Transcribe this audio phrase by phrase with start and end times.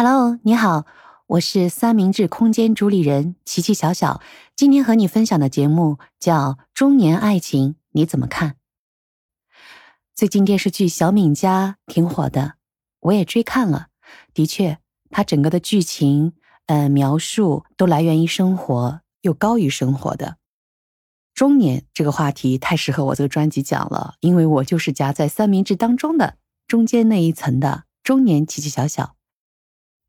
[0.00, 0.86] Hello，你好，
[1.26, 4.22] 我是三明治空间主理人琪琪小小。
[4.54, 8.54] 今天和你分享的节目叫《中年爱情》，你怎么看？
[10.14, 12.54] 最近电视剧《小敏家》挺火的，
[13.00, 13.88] 我也追看了。
[14.32, 14.78] 的确，
[15.10, 16.34] 它整个的剧情，
[16.66, 20.36] 呃，描述都来源于生活，又高于生活的。
[21.34, 26.36] 中年这个话题太适合我这个专辑讲了，因为我就是夹在三明治当中的
[26.68, 29.16] 中间那一层的中年琪琪小小。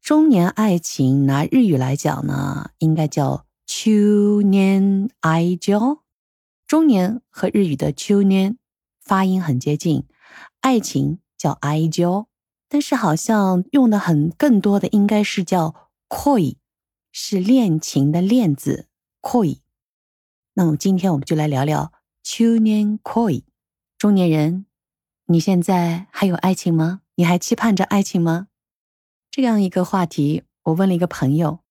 [0.09, 5.99] 中年爱情拿日语来讲呢，应该叫秋年爱交。
[6.65, 8.57] 中年和日语的秋年
[8.99, 10.07] 发音很接近，
[10.61, 12.27] 爱情叫爱交，
[12.67, 16.55] 但是好像用的很更多的应该是叫 koi，
[17.11, 18.87] 是恋情的恋字
[19.21, 19.59] koi。
[20.55, 23.43] 那么今天我们就来聊聊秋年 koi。
[23.99, 24.65] 中年人，
[25.27, 27.01] 你现在还有爱情吗？
[27.13, 28.47] 你还期盼着爱情吗？
[29.41, 31.63] 这样一个话题，我问了一个朋友。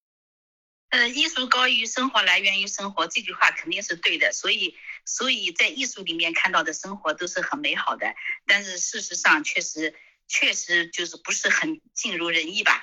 [0.88, 4.32] 呃，艺术高于生活，来源于生活，这句话肯定是对的。
[4.32, 8.14] 所以，所以在艺术里面看到的生活都是很美好的。
[8.46, 9.94] 但是事实上，确实，
[10.26, 12.82] 确实就是不是很尽如人意吧？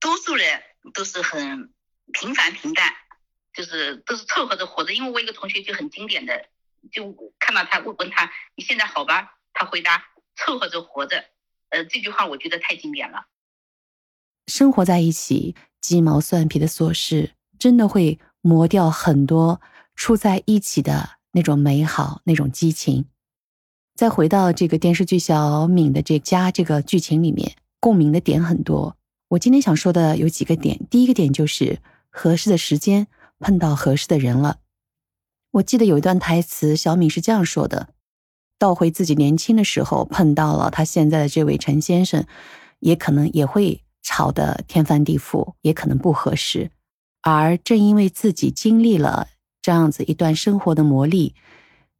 [0.00, 1.72] 多数人都是很
[2.12, 2.92] 平凡平淡，
[3.54, 4.92] 就是都是凑合着活着。
[4.92, 6.48] 因为我一个同学就很经典的，
[6.90, 9.38] 就看到他问问他你现在好吧？
[9.52, 11.24] 他回答凑合着活着。
[11.68, 13.26] 呃，这句话我觉得太经典了。
[14.48, 19.60] 生活在一起，鸡毛蒜皮的琐事，真的会磨掉很多
[19.94, 23.04] 处在一起的那种美好、那种激情。
[23.94, 28.96] 再回到这个电视剧《小敏的这家》这个剧情里面，共鸣的点很多。
[29.28, 33.06] 我今天想说的有几个点，第一个点就是合适的时间
[33.38, 34.60] 碰到合适的人了。
[35.50, 37.88] 我记得有一段台词，小敏是这样说的
[38.58, 42.24] ：“倒回自己年轻的时候，碰到了他现在的这位陈先生，
[42.78, 46.70] 也可能也会。”吵得天翻地覆，也可能不合适。
[47.20, 49.28] 而正因为自己经历了
[49.60, 51.34] 这样子一段生活的磨砺，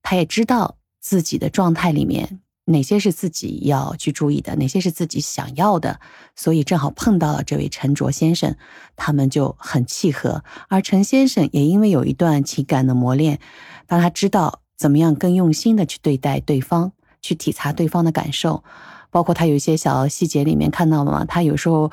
[0.00, 6.00] 他也知道自己的状态里面哪些是自己要去注意的，哪些是自己想要的。
[6.34, 8.56] 所以正好碰到了这位陈卓先生，
[8.97, 10.42] 他们就很契合。
[10.68, 13.38] 而陈先生也因为有一段情感的磨练，
[13.86, 18.64] 让他知道怎么样更用心的去对待对方，去体察对方的感受。
[19.10, 21.24] 包括他有一些小细节里面看到了吗？
[21.24, 21.91] 他有时候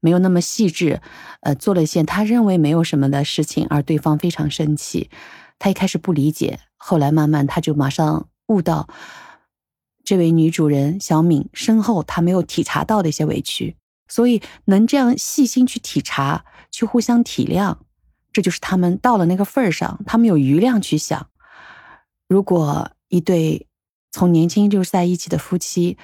[0.00, 1.00] 没有那么细致，
[1.40, 5.10] 呃，做了一些他认为没有什么的事情，而对方非常生气。
[5.58, 8.88] 他一开始不理解，后来慢慢他就马上悟到，
[10.04, 13.76] 这位女主人小敏身后他没有体察到的一些委屈，
[14.06, 17.76] 所以能这样细心去体察，去互相体谅，
[18.32, 21.26] 这就是他们到了那个份儿上，他们有余量去想。
[22.28, 23.66] 如果一对
[24.12, 25.98] 从年轻就是在一起的夫妻，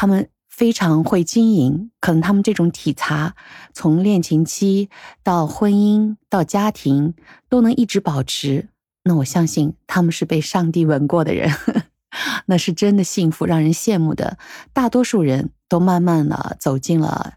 [0.00, 3.34] 他们非常会经营，可能他们这种体察，
[3.74, 4.90] 从恋情期
[5.24, 7.14] 到婚姻到家庭
[7.48, 8.68] 都能一直保持。
[9.02, 11.52] 那我相信他们是被上帝吻过的人，
[12.46, 14.38] 那是真的幸福，让人羡慕的。
[14.72, 17.32] 大多数人都慢慢的走进了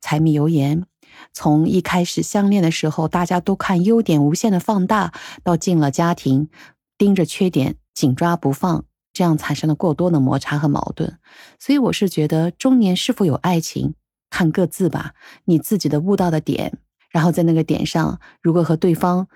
[0.00, 0.86] 柴米油盐，
[1.34, 6.48] 从一开始相恋的时候，大家都看优点无限的放大，到进了家庭，
[6.96, 8.86] 盯着缺点紧抓不放。
[9.18, 11.18] 这样产生了过多的摩擦和矛盾，
[11.58, 13.94] 所以我是觉得中年是否有爱情，
[14.30, 15.12] 看各自吧。
[15.46, 16.78] 你自己的悟到的点，
[17.10, 19.26] 然后在那个点上，如果和对方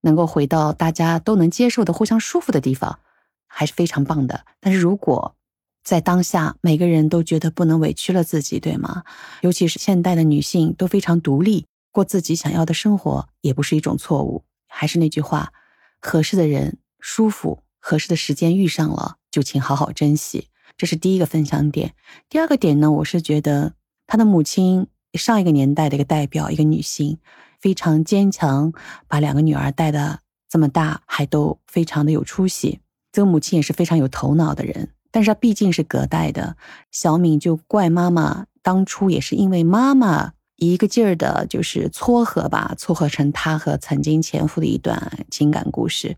[0.00, 2.98] 能够回到大家都能接受的、互相舒服的地方，
[3.46, 4.44] 还是非常棒的。
[4.58, 5.36] 但是如果
[5.84, 9.04] 在当下每个人都觉得不能委屈了自己，对吗？
[9.42, 14.42] 尤其是现代的女性都非常独立，过自己想要的生活也不是一种错误。
[14.66, 15.52] 还是那句话，
[16.00, 17.62] 合适的人舒服。
[17.80, 20.48] 合适的时间遇上了，就请好好珍惜。
[20.76, 21.94] 这是第一个分享点。
[22.28, 23.74] 第二个点呢，我是觉得
[24.06, 27.18] 他的母亲上一个年代的一个代表，一个女性，
[27.60, 28.72] 非常坚强，
[29.08, 32.80] 把两个女儿带的这么大，还都非常的有出息。
[33.10, 36.56] 这个母亲也是非常有头脑的人，但是她毕竟是隔代的。
[36.92, 46.16] 小敏就怪妈妈，当初也是因为妈妈一个劲儿的，就是撮合吧，撮合成她和曾经前夫的一段情感故事。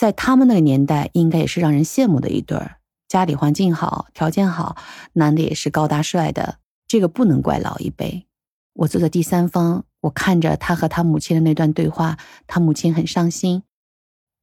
[0.00, 4.74] 在他们那个年代，应该也是让人羡慕的一对儿，家里环境好，条件好，
[5.12, 6.56] 男的也是高大帅的。
[6.88, 8.26] 这个不能怪老一辈。
[8.72, 12.16] 我坐在第三方，我看着他和他母亲的那段对话，
[12.46, 13.62] 他母亲很伤心。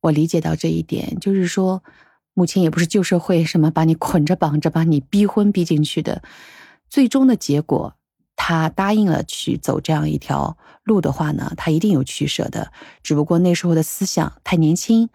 [0.01, 1.81] 我理解到这一点，就是说，
[2.35, 6.21] 母亲也不是旧社会什么把你捆着绑着，把你逼婚逼进去的。
[6.87, 7.95] 最终的结果，
[8.35, 12.71] 他答应了去走这样一条路的话呢，他一定有取舍的。
[13.01, 15.09] 只不过那时候的思想太年轻。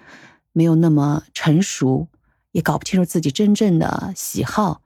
[0.52, 2.08] 没有那么成熟，
[2.52, 4.82] 也搞不清楚自己真正的喜好，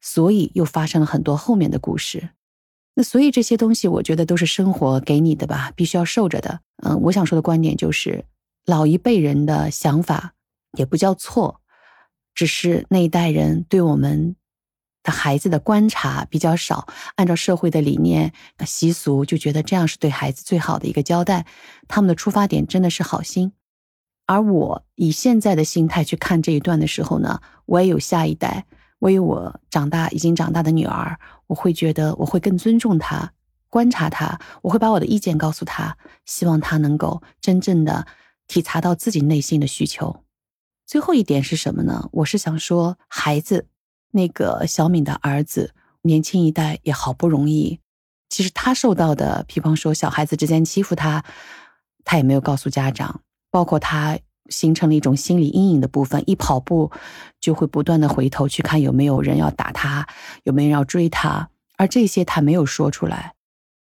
[0.00, 2.30] 所以又发生了很多后面的故事。
[2.94, 6.60] 那所以这些东西，我觉得都是生活给你的吧，必须要受着的。
[6.84, 8.26] 嗯，我想说的观点就是，
[8.66, 10.34] 老一辈人的想法
[10.76, 11.62] 也不叫错，
[12.34, 14.36] 只是那一代人对我们
[15.02, 16.86] 的孩子的观察比较少，
[17.16, 18.34] 按照社会的理念
[18.66, 21.46] 习俗，就觉得这样是对孩子最好的一个交代。
[21.88, 23.52] 他们的出发点真的是好心，
[24.32, 28.64] 而我以现在的心态去看这一段的时候呢，我也有下一代。
[28.98, 31.18] 我有我长大已经长大的女儿，
[31.48, 33.32] 我会觉得我会更尊重她，
[33.68, 38.06] 观察她，我会把我的意见告诉她，希望她能够真正的
[38.46, 40.24] 体察到自己内心的需求。
[40.86, 42.08] 最后一点是什么呢？
[42.12, 43.66] 我是想说，孩子，
[44.12, 47.80] 那个小敏的儿子，年轻一代也好不容易，
[48.30, 51.22] 其实他受到的，比方说小孩子之间欺负他，
[52.04, 53.20] 他也没有告诉家长，
[53.52, 54.18] 包括他。
[54.50, 56.90] 形成了一种心理阴影的部分，一跑步
[57.40, 60.06] 就会不断的回头去看有没有人要打他，
[60.42, 63.34] 有没有人要追他，而这些他没有说出来。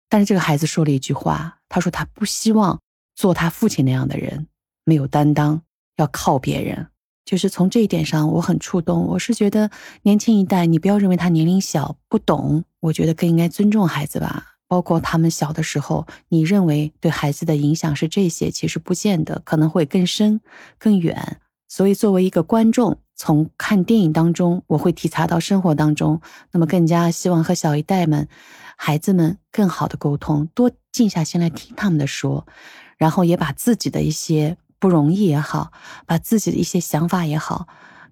[0.08, 2.80] 但是这个孩子说了一句话，他说他不希望
[3.14, 4.46] 做他父亲那样的人，
[4.84, 5.60] 没有担当，
[5.96, 6.86] 要靠别人。
[7.26, 9.08] 就是从这一点上，我很触动。
[9.08, 9.70] 我是觉得
[10.02, 14.53] 年轻一代，你不要认为他年龄小不懂，我觉得更应该尊重孩子吧。
[14.66, 20.40] 包括他们小的时候，你认为对孩子的影响是这些，其实不见得，可能会更深、
[20.78, 21.40] 更远。
[21.68, 26.20] 所以，作为一个观众，从看电影当中，我会体察到生活当中，
[26.52, 28.28] 那么更加希望和小一代们、
[28.76, 32.46] 孩子们更好的沟通，多静下心来听他们的说，
[32.96, 35.72] 然后也把自己的一些不容易也好，
[36.06, 37.66] 把自己的一些想法也好，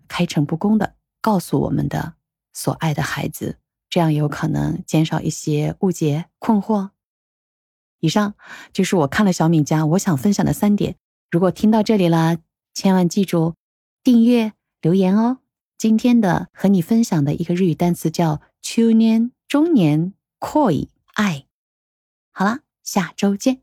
[0.08, 2.14] 开诚布公的告诉我们的
[2.52, 3.58] 所爱的孩子。
[3.92, 6.92] 这样有可能减少一些误解困惑。
[8.00, 8.34] 以上
[8.72, 10.96] 就是我看了小敏家我想分享的三点。
[11.30, 12.38] 如果听到这里了，
[12.72, 13.54] 千万记住
[14.02, 15.40] 订阅留言哦。
[15.76, 21.44] 今天的和你分享的一个日语单词叫“秋年中年 koi 爱”。
[22.32, 23.62] 好了，下周见。